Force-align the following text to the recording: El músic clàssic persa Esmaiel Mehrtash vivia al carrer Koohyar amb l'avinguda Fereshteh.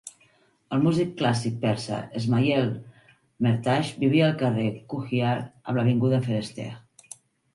El 0.75 0.79
músic 0.85 1.09
clàssic 1.17 1.57
persa 1.65 1.97
Esmaiel 2.19 2.71
Mehrtash 3.47 3.91
vivia 4.05 4.25
al 4.29 4.35
carrer 4.41 4.65
Koohyar 4.95 5.35
amb 5.41 5.81
l'avinguda 5.81 6.21
Fereshteh. 6.29 6.69